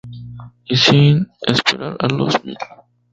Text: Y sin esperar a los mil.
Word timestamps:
Y 0.65 0.75
sin 0.77 1.27
esperar 1.41 1.95
a 1.99 2.07
los 2.07 2.43
mil. 2.43 2.57